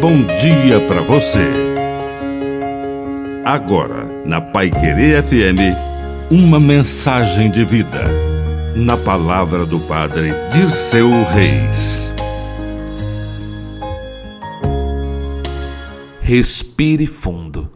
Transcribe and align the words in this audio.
bom 0.00 0.24
dia 0.40 0.80
para 0.88 1.02
você. 1.02 1.46
Agora, 3.44 4.06
na 4.24 4.40
Pai 4.40 4.70
Querer 4.70 5.22
FM, 5.22 5.76
uma 6.30 6.58
mensagem 6.58 7.50
de 7.50 7.66
vida. 7.66 8.04
Na 8.74 8.96
palavra 8.96 9.66
do 9.66 9.78
Padre 9.80 10.32
Dirceu 10.52 11.10
Reis. 11.24 12.10
Respire 16.22 17.06
fundo. 17.06 17.68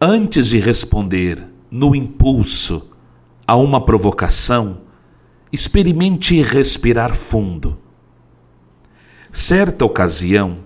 Antes 0.00 0.46
de 0.46 0.58
responder 0.58 1.44
no 1.70 1.94
impulso 1.94 2.88
a 3.46 3.56
uma 3.56 3.84
provocação, 3.84 4.78
experimente 5.52 6.40
respirar 6.40 7.14
fundo. 7.14 7.89
Certa 9.32 9.84
ocasião, 9.84 10.58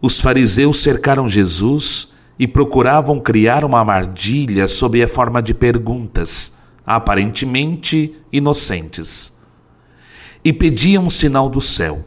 os 0.00 0.20
fariseus 0.20 0.78
cercaram 0.78 1.28
Jesus 1.28 2.08
e 2.38 2.46
procuravam 2.46 3.18
criar 3.18 3.64
uma 3.64 3.80
armadilha 3.80 4.68
sob 4.68 5.02
a 5.02 5.08
forma 5.08 5.42
de 5.42 5.52
perguntas, 5.52 6.52
aparentemente 6.86 8.14
inocentes. 8.30 9.34
E 10.44 10.52
pediam 10.52 11.06
um 11.06 11.10
sinal 11.10 11.48
do 11.48 11.60
céu. 11.60 12.04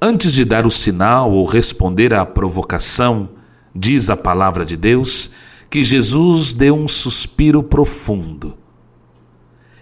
Antes 0.00 0.32
de 0.32 0.44
dar 0.44 0.66
o 0.66 0.70
sinal 0.70 1.32
ou 1.32 1.44
responder 1.44 2.14
à 2.14 2.24
provocação, 2.24 3.30
diz 3.74 4.08
a 4.08 4.16
palavra 4.16 4.64
de 4.64 4.76
Deus 4.76 5.30
que 5.68 5.82
Jesus 5.82 6.54
deu 6.54 6.76
um 6.76 6.86
suspiro 6.86 7.62
profundo. 7.62 8.56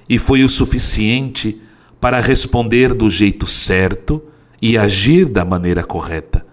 E 0.08 0.18
foi 0.18 0.42
o 0.42 0.48
suficiente 0.48 1.60
para 2.00 2.20
responder 2.20 2.94
do 2.94 3.10
jeito 3.10 3.46
certo 3.46 4.22
e 4.60 4.76
agir 4.76 5.28
da 5.28 5.44
maneira 5.44 5.84
correta, 5.84 6.46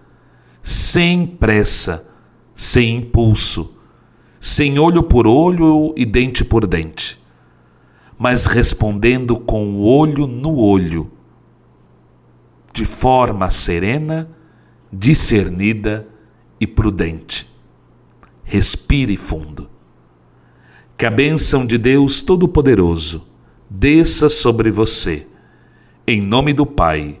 sem 0.62 1.26
pressa, 1.26 2.08
sem 2.54 2.96
impulso, 2.96 3.74
sem 4.40 4.78
olho 4.78 5.02
por 5.02 5.26
olho 5.26 5.92
e 5.96 6.04
dente 6.04 6.44
por 6.44 6.66
dente, 6.66 7.20
mas 8.18 8.46
respondendo 8.46 9.38
com 9.38 9.74
o 9.74 9.82
olho 9.82 10.26
no 10.26 10.56
olho, 10.56 11.10
de 12.72 12.84
forma 12.84 13.50
serena, 13.50 14.28
discernida 14.92 16.06
e 16.60 16.66
prudente. 16.66 17.50
Respire 18.44 19.16
fundo. 19.16 19.68
Que 20.96 21.06
a 21.06 21.10
bênção 21.10 21.66
de 21.66 21.76
Deus 21.76 22.22
Todo-Poderoso 22.22 23.26
desça 23.68 24.28
sobre 24.28 24.70
você, 24.70 25.26
em 26.06 26.20
nome 26.20 26.52
do 26.52 26.64
Pai 26.64 27.20